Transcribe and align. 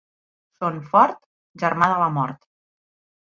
Son 0.63 0.79
fort, 0.93 1.19
germà 1.65 1.91
de 1.93 2.01
la 2.05 2.09
mort. 2.17 2.43